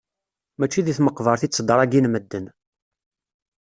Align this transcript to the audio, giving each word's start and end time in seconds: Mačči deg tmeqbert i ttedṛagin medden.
Mačči 0.59 0.81
deg 0.85 0.95
tmeqbert 0.97 1.41
i 1.45 1.47
ttedṛagin 1.49 2.09
medden. 2.09 2.45